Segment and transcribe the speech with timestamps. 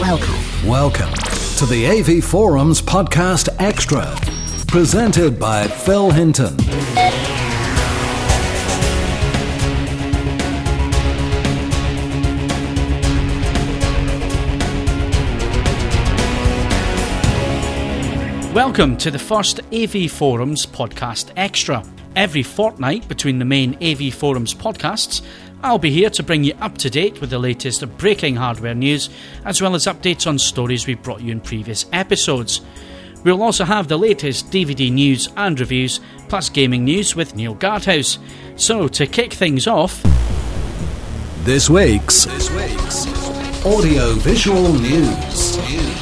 [0.00, 0.34] Welcome.
[0.66, 1.12] Welcome
[1.58, 4.16] to the AV Forums Podcast Extra,
[4.66, 6.56] presented by Phil Hinton.
[18.54, 21.84] Welcome to the first AV Forums Podcast Extra.
[22.16, 25.22] Every fortnight between the main AV Forums podcasts,
[25.64, 29.08] I'll be here to bring you up to date with the latest breaking hardware news,
[29.44, 32.60] as well as updates on stories we've brought you in previous episodes.
[33.22, 38.18] We'll also have the latest DVD news and reviews, plus gaming news with Neil Guardhouse.
[38.56, 40.02] So, to kick things off,
[41.44, 43.06] This week's, this week's
[43.64, 46.01] audio visual news.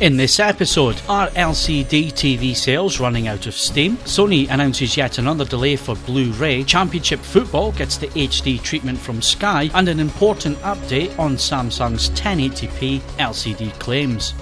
[0.00, 3.96] In this episode, are LCD TV sales running out of steam?
[3.96, 9.20] Sony announces yet another delay for Blu ray, Championship Football gets the HD treatment from
[9.20, 14.34] Sky, and an important update on Samsung's 1080p LCD claims.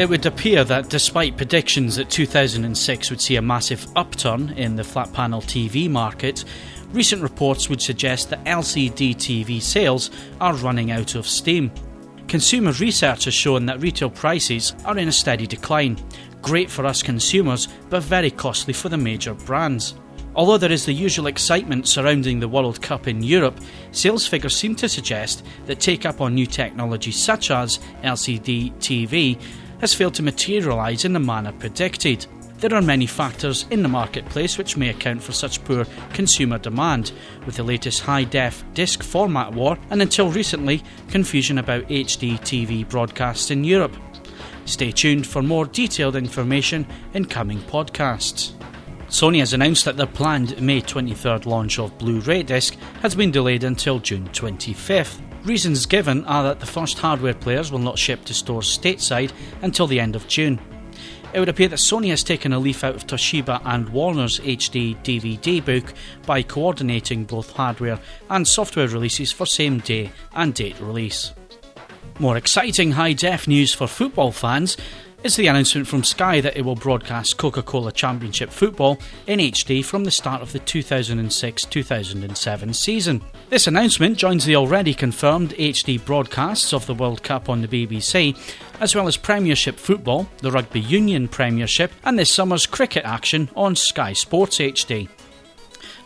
[0.00, 4.82] It would appear that despite predictions that 2006 would see a massive upturn in the
[4.82, 6.46] flat panel TV market,
[6.90, 11.70] recent reports would suggest that LCD TV sales are running out of steam.
[12.28, 15.98] Consumer research has shown that retail prices are in a steady decline.
[16.40, 19.96] Great for us consumers, but very costly for the major brands.
[20.34, 23.60] Although there is the usual excitement surrounding the World Cup in Europe,
[23.92, 29.38] sales figures seem to suggest that take up on new technology such as LCD TV
[29.80, 32.26] has failed to materialise in the manner predicted.
[32.58, 37.12] There are many factors in the marketplace which may account for such poor consumer demand,
[37.46, 42.86] with the latest high def disc format war and until recently, confusion about HD TV
[42.88, 43.96] broadcasts in Europe.
[44.66, 48.52] Stay tuned for more detailed information in coming podcasts.
[49.10, 53.32] Sony has announced that their planned May 23rd launch of Blu ray disc has been
[53.32, 55.20] delayed until June 25th.
[55.44, 59.88] Reasons given are that the first hardware players will not ship to stores stateside until
[59.88, 60.60] the end of June.
[61.34, 64.96] It would appear that Sony has taken a leaf out of Toshiba and Warner's HD
[65.02, 65.92] DVD book
[66.24, 67.98] by coordinating both hardware
[68.30, 71.32] and software releases for same day and date release.
[72.20, 74.76] More exciting high def news for football fans
[75.22, 79.84] is the announcement from Sky that it will broadcast Coca Cola Championship football in HD
[79.84, 83.22] from the start of the 2006 2007 season.
[83.50, 88.36] This announcement joins the already confirmed HD broadcasts of the World Cup on the BBC,
[88.80, 93.76] as well as Premiership football, the Rugby Union Premiership, and this summer's cricket action on
[93.76, 95.08] Sky Sports HD.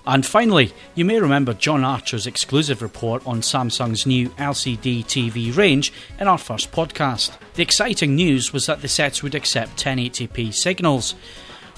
[0.07, 5.93] And finally, you may remember John Archer's exclusive report on Samsung's new LCD TV range
[6.21, 7.37] in our first podcast.
[7.55, 11.15] The exciting news was that the sets would accept 1080p signals.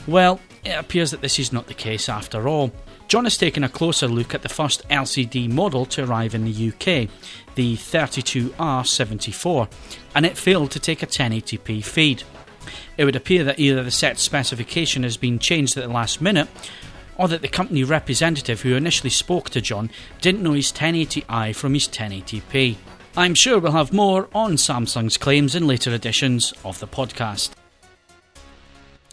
[0.08, 2.72] Well, it appears that this is not the case after all.
[3.06, 6.68] John has taken a closer look at the first LCD model to arrive in the
[6.70, 7.08] UK,
[7.54, 9.68] the 32R74,
[10.16, 12.24] and it failed to take a 1080p feed.
[12.96, 16.48] It would appear that either the set specification has been changed at the last minute,
[17.18, 19.90] or that the company representative who initially spoke to John
[20.20, 22.76] didn't know his 1080i from his 1080p.
[23.16, 27.50] I'm sure we'll have more on Samsung's claims in later editions of the podcast.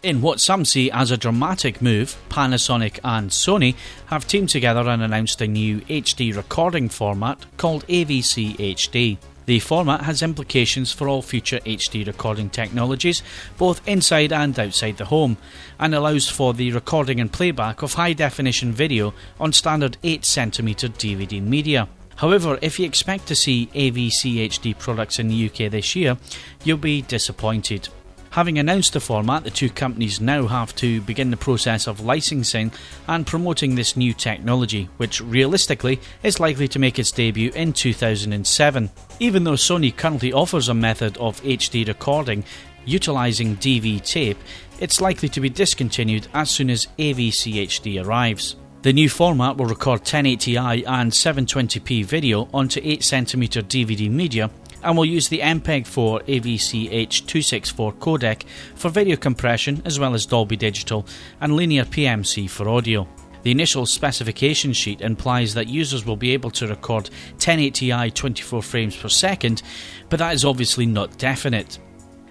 [0.02, 3.74] In what some see as a dramatic move, Panasonic and Sony
[4.06, 9.16] have teamed together and announced a new HD recording format called AVC HD.
[9.46, 13.22] The format has implications for all future HD recording technologies,
[13.58, 15.36] both inside and outside the home,
[15.78, 21.42] and allows for the recording and playback of high definition video on standard 8cm DVD
[21.42, 21.88] media.
[22.16, 26.16] However, if you expect to see AVC HD products in the UK this year,
[26.62, 27.88] you'll be disappointed.
[28.34, 32.72] Having announced the format, the two companies now have to begin the process of licensing
[33.06, 38.90] and promoting this new technology, which realistically is likely to make its debut in 2007.
[39.20, 42.42] Even though Sony currently offers a method of HD recording
[42.84, 44.38] utilizing DV tape,
[44.80, 48.56] it's likely to be discontinued as soon as AVC HD arrives.
[48.82, 54.50] The new format will record 1080i and 720p video onto 8cm DVD media
[54.84, 58.44] and will use the MPEG 4 AVCH264 codec
[58.74, 61.06] for video compression as well as Dolby Digital
[61.40, 63.08] and linear PCM for audio.
[63.42, 68.96] The initial specification sheet implies that users will be able to record 1080i 24 frames
[68.96, 69.62] per second,
[70.08, 71.78] but that is obviously not definite.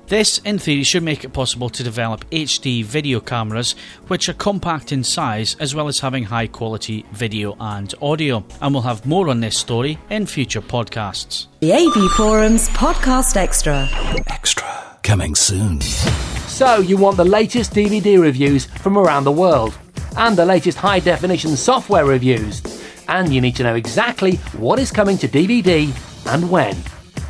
[0.07, 3.75] This, in theory, should make it possible to develop HD video cameras
[4.07, 8.43] which are compact in size as well as having high quality video and audio.
[8.61, 11.47] And we'll have more on this story in future podcasts.
[11.61, 13.87] The AV Forums Podcast Extra.
[14.27, 14.99] Extra.
[15.03, 15.81] Coming soon.
[15.81, 19.77] So, you want the latest DVD reviews from around the world
[20.17, 22.61] and the latest high definition software reviews?
[23.07, 25.91] and you need to know exactly what is coming to DVD
[26.33, 26.75] and when.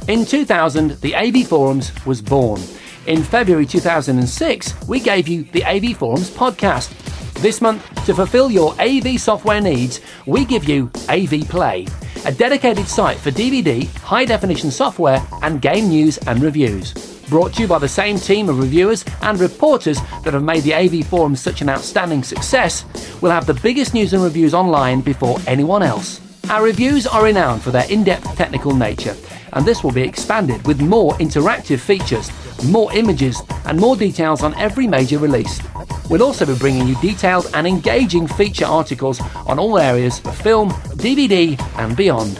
[0.09, 2.59] In 2000, the AV Forums was born.
[3.07, 6.91] In February 2006, we gave you the AV Forums podcast.
[7.35, 11.87] This month, to fulfill your AV software needs, we give you AV Play,
[12.25, 16.91] a dedicated site for DVD, high definition software, and game news and reviews.
[17.29, 20.73] Brought to you by the same team of reviewers and reporters that have made the
[20.73, 22.83] AV Forum such an outstanding success,
[23.21, 26.19] we'll have the biggest news and reviews online before anyone else.
[26.49, 29.15] Our reviews are renowned for their in depth technical nature,
[29.53, 32.29] and this will be expanded with more interactive features,
[32.65, 35.61] more images, and more details on every major release.
[36.09, 40.69] We'll also be bringing you detailed and engaging feature articles on all areas of film,
[40.99, 42.37] DVD, and beyond.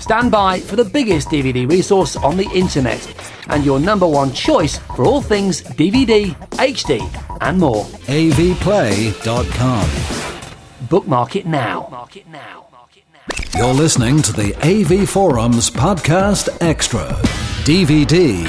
[0.00, 3.00] Stand by for the biggest DVD resource on the internet
[3.48, 7.00] and your number one choice for all things DVD, HD,
[7.40, 7.84] and more.
[8.08, 9.88] avplay.com.
[10.88, 12.08] Bookmark it now.
[13.56, 17.06] You're listening to the AV Forums Podcast Extra.
[17.64, 18.44] DVD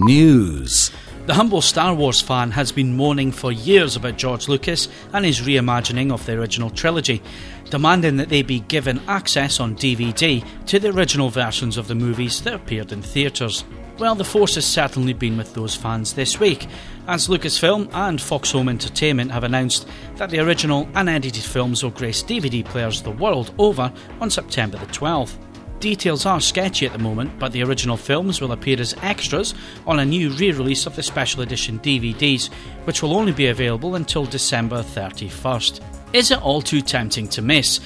[0.00, 0.90] News.
[1.26, 5.40] The humble Star Wars fan has been moaning for years about George Lucas and his
[5.40, 7.22] reimagining of the original trilogy,
[7.70, 12.42] demanding that they be given access on DVD to the original versions of the movies
[12.42, 13.64] that appeared in theatres.
[13.98, 16.66] Well, the force has certainly been with those fans this week,
[17.08, 22.22] as Lucasfilm and Fox Home Entertainment have announced that the original unedited films will grace
[22.22, 23.90] DVD players the world over
[24.20, 25.38] on September the 12th.
[25.84, 29.52] Details are sketchy at the moment, but the original films will appear as extras
[29.86, 32.48] on a new re release of the special edition DVDs,
[32.84, 35.82] which will only be available until December 31st.
[36.14, 37.80] Is it all too tempting to miss?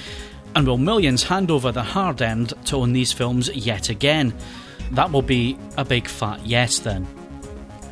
[0.55, 4.33] And will millions hand over the hard end to own these films yet again?
[4.91, 7.05] That will be a big fat yes then.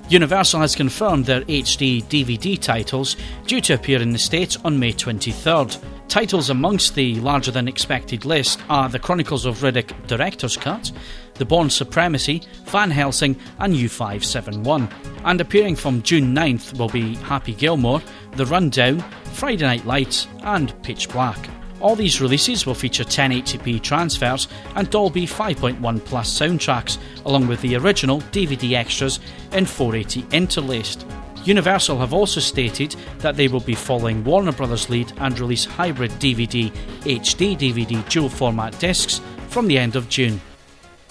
[0.07, 4.93] Universal has confirmed their HD DVD titles due to appear in the States on May
[4.93, 5.96] 23rd.
[6.07, 10.91] Titles amongst the larger than expected list are The Chronicles of Riddick Director's Cut,
[11.33, 14.89] The Bourne Supremacy, Van Helsing, and U571.
[15.25, 18.01] And appearing from June 9th will be Happy Gilmore,
[18.31, 19.01] The Rundown,
[19.33, 21.49] Friday Night Lights, and Pitch Black.
[21.81, 27.75] All these releases will feature 1080p transfers and Dolby 5.1 Plus soundtracks, along with the
[27.75, 29.19] original DVD extras
[29.51, 31.05] in 480 interlaced.
[31.47, 34.89] Universal have also stated that they will be following Warner Bros.
[34.89, 36.69] lead and release hybrid DVD
[37.03, 40.41] HD DVD dual format discs from the end of June.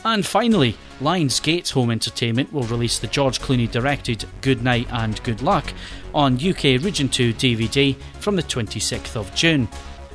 [0.04, 5.40] And finally, Lionsgate Home Entertainment will release the George Clooney directed Good Night and Good
[5.40, 5.72] Luck
[6.14, 9.66] on UK Region 2 DVD from the 26th of June.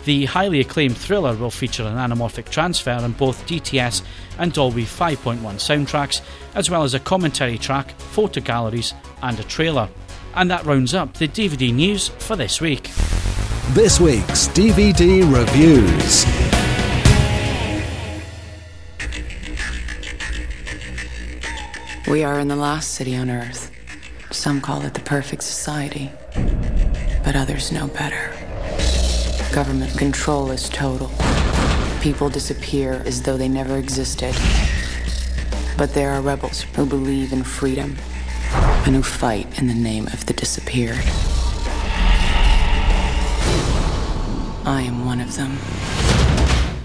[0.05, 4.03] The highly acclaimed thriller will feature an anamorphic transfer on both DTS
[4.37, 6.21] and Dolby 5.1 soundtracks,
[6.53, 9.89] as well as a commentary track, photo galleries, and a trailer.
[10.33, 12.89] And that rounds up the DVD news for this week.
[13.71, 16.25] This week's DVD reviews.
[22.07, 23.71] We are in the last city on Earth.
[24.31, 26.09] Some call it the perfect society,
[27.23, 28.33] but others know better.
[29.53, 31.11] Government control is total.
[32.01, 34.33] People disappear as though they never existed.
[35.77, 37.97] But there are rebels who believe in freedom
[38.85, 40.99] and who fight in the name of the disappeared.
[44.65, 45.57] I am one of them.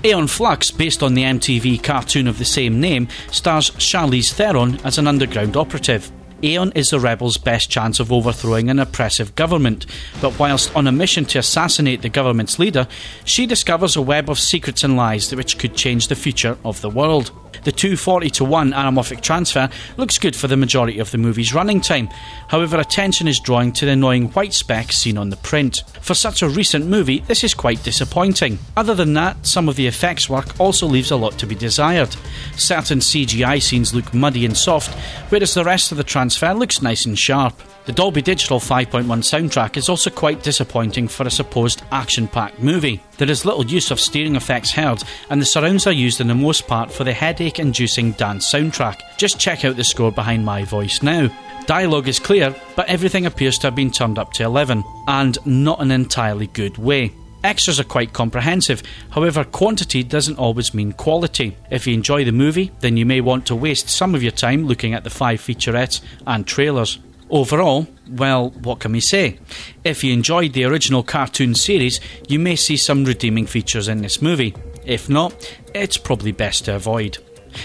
[0.05, 4.99] Aeon Flux, based on the MTV cartoon of the same name, stars Charlize Theron as
[4.99, 6.13] an underground operative.
[6.43, 9.87] Aeon is the rebels' best chance of overthrowing an oppressive government,
[10.21, 12.87] but whilst on a mission to assassinate the government's leader,
[13.25, 16.91] she discovers a web of secrets and lies which could change the future of the
[16.91, 17.31] world.
[17.65, 21.81] The 240 to 1 anamorphic transfer looks good for the majority of the movie's running
[21.81, 22.09] time.
[22.49, 25.83] However, attention is drawing to the annoying white speck seen on the print.
[26.01, 28.59] For such a recent movie, this is quite disappointing.
[28.77, 32.17] Other than that, some of the effects work also leaves a lot to be desired.
[32.57, 34.95] Certain CGI scenes look muddy and soft,
[35.31, 37.61] whereas the rest of the transfer looks nice and sharp.
[37.87, 43.01] The Dolby Digital 5.1 soundtrack is also quite disappointing for a supposed action packed movie.
[43.19, 46.35] There is little use of steering effects heard, and the surrounds are used in the
[46.35, 48.99] most part for the headache inducing dance soundtrack.
[49.19, 51.29] Just check out the score behind my voice now.
[51.67, 55.81] Dialogue is clear, but everything appears to have been turned up to 11, and not
[55.81, 57.13] an entirely good way.
[57.45, 61.57] Extras are quite comprehensive, however, quantity doesn't always mean quality.
[61.71, 64.67] If you enjoy the movie, then you may want to waste some of your time
[64.67, 66.99] looking at the five featurettes and trailers.
[67.29, 69.39] Overall, well, what can we say?
[69.83, 74.23] If you enjoyed the original cartoon series, you may see some redeeming features in this
[74.23, 74.55] movie.
[74.85, 77.19] If not, it's probably best to avoid.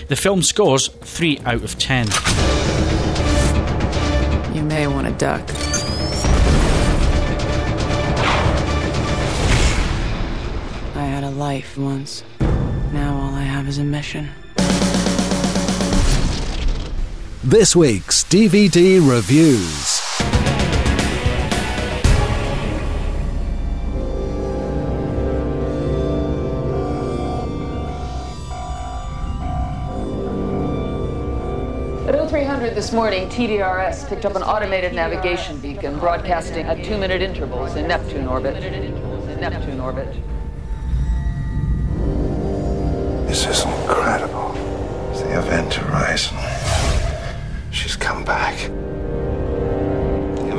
[0.07, 2.07] The film scores 3 out of 10.
[4.55, 5.47] You may want to duck.
[10.95, 11.77] I had a life.
[11.77, 12.23] once.
[12.39, 14.29] Now all I have is a mission.
[17.43, 19.99] This week's DVD reviews.
[32.07, 37.75] At 0300 this morning, TDRS picked up an automated navigation beacon broadcasting at two-minute intervals
[37.75, 38.61] in Neptune orbit.
[39.39, 40.13] Neptune orbit.
[43.27, 44.53] This is incredible.
[45.09, 46.60] It's the Event Horizon.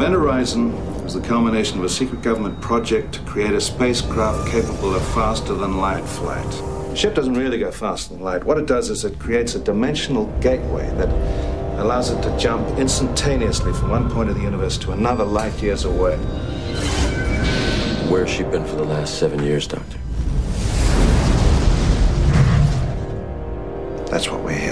[0.02, 4.96] Event Horizon was the culmination of a secret government project to create a spacecraft capable
[4.96, 6.50] of faster than light flight.
[6.90, 8.42] The ship doesn't really go faster than light.
[8.42, 11.08] What it does is it creates a dimensional gateway that
[11.80, 15.84] allows it to jump instantaneously from one point of the universe to another light years
[15.84, 16.16] away.
[18.10, 19.98] Where's she been for the last seven years, Doctor?
[24.10, 24.71] That's what we're here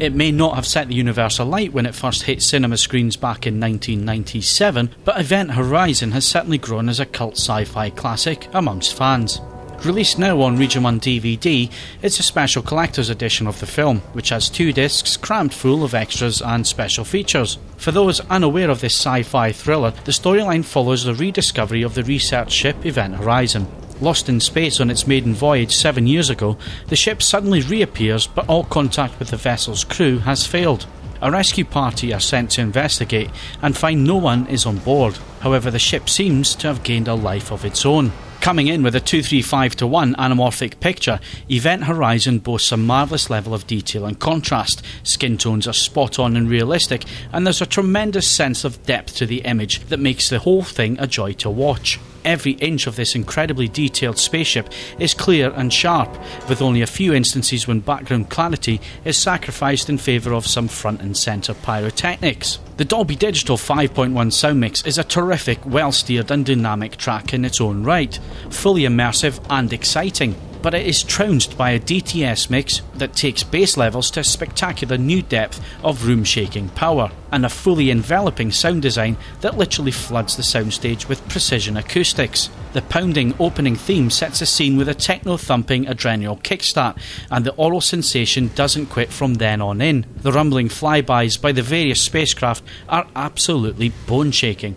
[0.00, 3.46] It may not have set the universe alight when it first hit cinema screens back
[3.46, 8.94] in 1997, but Event Horizon has certainly grown as a cult sci fi classic amongst
[8.94, 9.42] fans.
[9.84, 14.30] Released now on Region 1 DVD, it's a special collector's edition of the film, which
[14.30, 17.58] has two discs crammed full of extras and special features.
[17.76, 22.04] For those unaware of this sci fi thriller, the storyline follows the rediscovery of the
[22.04, 23.66] research ship Event Horizon.
[24.00, 26.56] Lost in space on its maiden voyage seven years ago,
[26.88, 30.86] the ship suddenly reappears, but all contact with the vessel's crew has failed.
[31.22, 33.28] A rescue party are sent to investigate
[33.60, 35.18] and find no one is on board.
[35.40, 38.12] However, the ship seems to have gained a life of its own.
[38.40, 43.52] Coming in with a 235 to 1 anamorphic picture, Event Horizon boasts a marvellous level
[43.52, 44.82] of detail and contrast.
[45.02, 47.04] Skin tones are spot on and realistic,
[47.34, 50.98] and there's a tremendous sense of depth to the image that makes the whole thing
[50.98, 51.98] a joy to watch.
[52.24, 56.10] Every inch of this incredibly detailed spaceship is clear and sharp,
[56.48, 61.00] with only a few instances when background clarity is sacrificed in favour of some front
[61.00, 62.58] and centre pyrotechnics.
[62.76, 67.44] The Dolby Digital 5.1 sound mix is a terrific, well steered, and dynamic track in
[67.44, 68.18] its own right,
[68.50, 70.34] fully immersive and exciting.
[70.62, 74.98] But it is trounced by a DTS mix that takes bass levels to a spectacular
[74.98, 80.36] new depth of room shaking power, and a fully enveloping sound design that literally floods
[80.36, 82.50] the soundstage with precision acoustics.
[82.72, 86.98] The pounding opening theme sets a scene with a techno thumping adrenal kickstart,
[87.30, 90.04] and the aural sensation doesn't quit from then on in.
[90.16, 94.76] The rumbling flybys by the various spacecraft are absolutely bone shaking.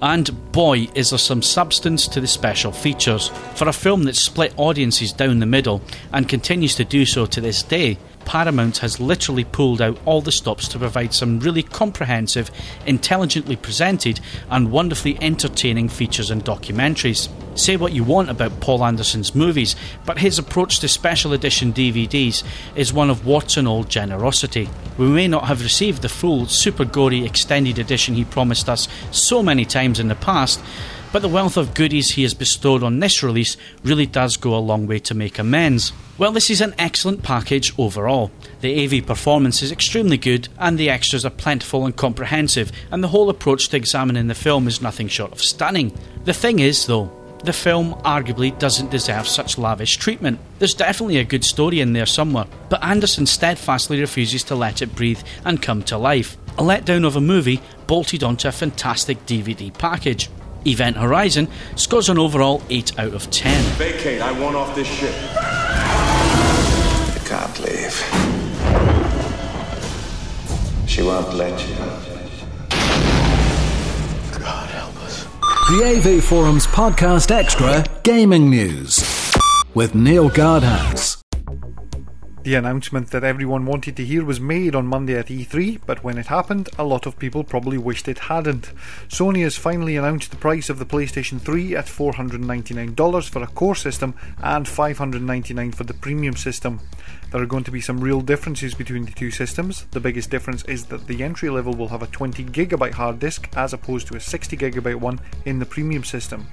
[0.00, 3.28] And boy, is there some substance to the special features.
[3.54, 5.80] For a film that split audiences down the middle
[6.12, 7.98] and continues to do so to this day,
[8.28, 12.50] Paramount has literally pulled out all the stops to provide some really comprehensive,
[12.84, 14.20] intelligently presented,
[14.50, 17.30] and wonderfully entertaining features and documentaries.
[17.58, 22.44] Say what you want about Paul Anderson's movies, but his approach to special edition DVDs
[22.76, 24.68] is one of warts and all generosity.
[24.98, 29.42] We may not have received the full, super gory extended edition he promised us so
[29.42, 30.60] many times in the past,
[31.12, 34.58] but the wealth of goodies he has bestowed on this release really does go a
[34.58, 35.92] long way to make amends.
[36.18, 38.30] Well, this is an excellent package overall.
[38.60, 43.08] The AV performance is extremely good, and the extras are plentiful and comprehensive, and the
[43.08, 45.92] whole approach to examining the film is nothing short of stunning.
[46.24, 47.12] The thing is, though,
[47.44, 50.40] the film arguably doesn't deserve such lavish treatment.
[50.58, 54.96] There's definitely a good story in there somewhere, but Anderson steadfastly refuses to let it
[54.96, 56.36] breathe and come to life.
[56.58, 60.28] A letdown of a movie bolted onto a fantastic DVD package.
[60.66, 63.62] Event Horizon scores an overall 8 out of 10.
[63.76, 65.14] Vacate, I want off this ship.
[67.14, 67.94] You can't leave.
[70.88, 71.74] She won't let you.
[74.38, 75.24] God help us.
[75.70, 79.04] The AV Forums Podcast Extra Gaming News
[79.74, 81.07] with Neil Guardhouse.
[82.48, 86.16] The announcement that everyone wanted to hear was made on Monday at E3, but when
[86.16, 88.72] it happened, a lot of people probably wished it hadn't.
[89.06, 93.74] Sony has finally announced the price of the PlayStation 3 at $499 for a core
[93.74, 96.80] system and $599 for the premium system.
[97.32, 99.84] There are going to be some real differences between the two systems.
[99.90, 103.74] The biggest difference is that the entry level will have a 20GB hard disk as
[103.74, 106.48] opposed to a 60GB one in the premium system.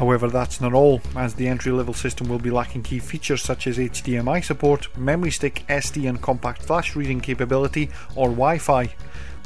[0.00, 3.66] However, that's not all, as the entry level system will be lacking key features such
[3.66, 8.94] as HDMI support, memory stick, SD and compact flash reading capability, or Wi Fi.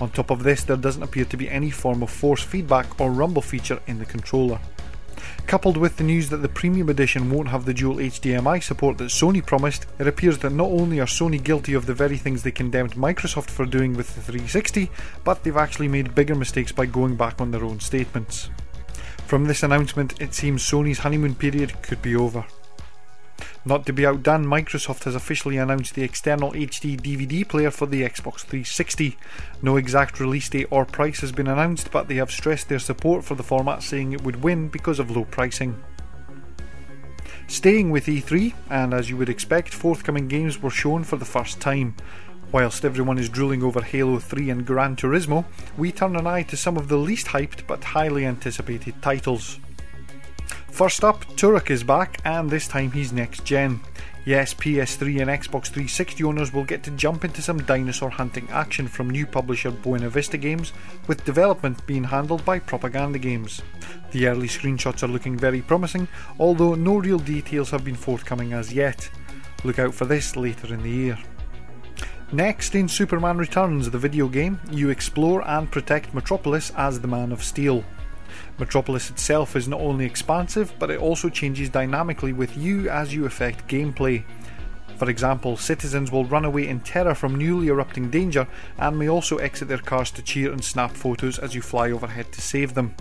[0.01, 3.11] On top of this, there doesn't appear to be any form of force feedback or
[3.11, 4.61] rumble feature in the controller.
[5.49, 9.11] Coupled with the news that the Premium Edition won't have the dual HDMI support that
[9.11, 12.53] Sony promised, it appears that not only are Sony guilty of the very things they
[12.53, 14.89] condemned Microsoft for doing with the 360,
[15.25, 18.51] but they've actually made bigger mistakes by going back on their own statements.
[19.35, 22.45] From this announcement, it seems Sony's honeymoon period could be over.
[23.65, 28.03] Not to be outdone, Microsoft has officially announced the external HD DVD player for the
[28.03, 29.19] Xbox 360.
[29.61, 33.25] No exact release date or price has been announced, but they have stressed their support
[33.25, 35.83] for the format, saying it would win because of low pricing.
[37.49, 41.61] Staying with E3, and as you would expect, forthcoming games were shown for the first
[41.61, 41.97] time.
[42.55, 45.45] Whilst everyone is drooling over Halo 3 and Gran Turismo,
[45.77, 49.59] we turn an eye to some of the least hyped but highly anticipated titles.
[50.71, 53.81] First up, Turok is back, and this time he's next gen.
[54.25, 58.87] Yes, PS3 and Xbox 360 owners will get to jump into some dinosaur hunting action
[58.87, 60.73] from new publisher Buena Vista Games,
[61.09, 63.63] with development being handled by Propaganda Games.
[64.13, 66.07] The early screenshots are looking very promising,
[66.39, 69.11] although no real details have been forthcoming as yet.
[69.65, 71.19] Look out for this later in the year.
[72.35, 77.31] Next, in Superman Returns, the video game, you explore and protect Metropolis as the Man
[77.31, 77.85] of Steel.
[78.59, 83.25] Metropolis itself is not only expansive, but it also changes dynamically with you as you
[83.25, 84.25] affect gameplay.
[84.97, 88.49] For example, citizens will run away in terror from newly erupting danger
[88.79, 92.33] and may also exit their cars to cheer and snap photos as you fly overhead
[92.33, 92.97] to save them.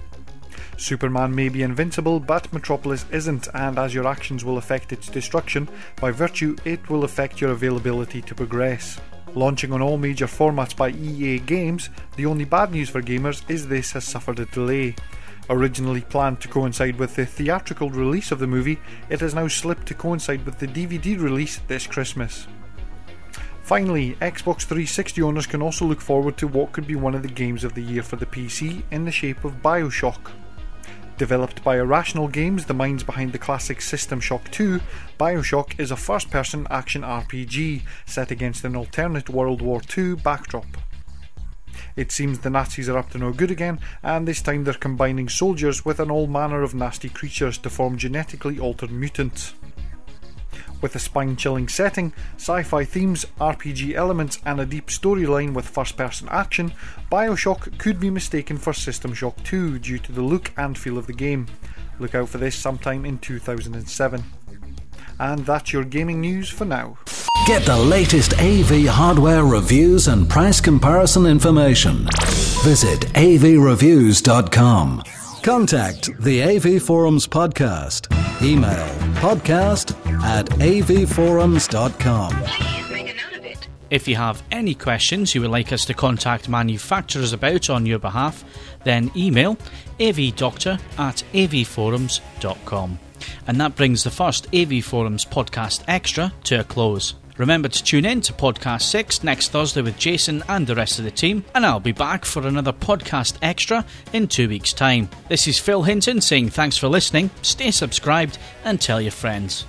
[0.77, 5.67] Superman may be invincible, but Metropolis isn't, and as your actions will affect its destruction,
[5.99, 8.99] by virtue it will affect your availability to progress.
[9.35, 13.67] Launching on all major formats by EA Games, the only bad news for gamers is
[13.67, 14.95] this has suffered a delay.
[15.49, 19.87] Originally planned to coincide with the theatrical release of the movie, it has now slipped
[19.87, 22.47] to coincide with the DVD release this Christmas.
[23.63, 27.27] Finally, Xbox 360 owners can also look forward to what could be one of the
[27.27, 30.31] games of the year for the PC in the shape of Bioshock.
[31.23, 34.81] Developed by Irrational Games, the minds behind the classic System Shock 2,
[35.17, 40.65] Bioshock is a first person action RPG set against an alternate World War II backdrop.
[41.95, 45.29] It seems the Nazis are up to no good again, and this time they're combining
[45.29, 49.53] soldiers with an all manner of nasty creatures to form genetically altered mutants.
[50.83, 55.65] With a spine chilling setting, sci fi themes, RPG elements, and a deep storyline with
[55.65, 56.73] first person action,
[57.09, 61.07] Bioshock could be mistaken for System Shock 2 due to the look and feel of
[61.07, 61.47] the game.
[61.99, 64.23] Look out for this sometime in 2007.
[65.21, 66.97] And that's your gaming news for now.
[67.47, 72.09] Get the latest AV hardware reviews and price comparison information.
[72.65, 75.03] Visit avreviews.com.
[75.43, 78.07] Contact the AV Forums podcast.
[78.41, 82.31] Email podcast at avforums.com.
[83.89, 87.99] If you have any questions you would like us to contact manufacturers about on your
[87.99, 88.45] behalf,
[88.85, 89.57] then email
[89.99, 92.99] avdoctor at avforums.com.
[93.45, 97.15] And that brings the first AV Forums podcast extra to a close.
[97.37, 101.05] Remember to tune in to Podcast 6 next Thursday with Jason and the rest of
[101.05, 105.09] the team, and I'll be back for another Podcast Extra in two weeks' time.
[105.29, 109.65] This is Phil Hinton saying thanks for listening, stay subscribed, and tell your friends.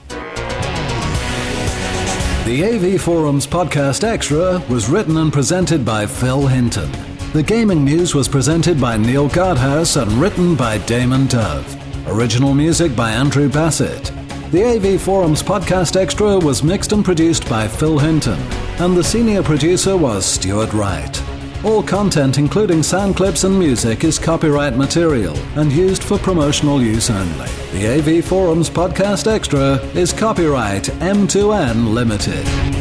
[2.44, 6.92] The AV Forums Podcast Extra was written and presented by Phil Hinton.
[7.32, 12.06] The gaming news was presented by Neil Gardhouse and written by Damon Dove.
[12.08, 14.12] Original music by Andrew Bassett.
[14.50, 18.38] The AV Forums Podcast Extra was mixed and produced by Phil Hinton,
[18.78, 21.22] and the senior producer was Stuart Wright.
[21.64, 27.10] All content, including sound clips and music, is copyright material and used for promotional use
[27.10, 27.48] only.
[27.72, 32.73] The AV Forums Podcast Extra is copyright M2N Limited.